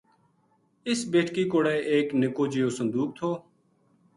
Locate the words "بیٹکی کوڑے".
1.11-1.75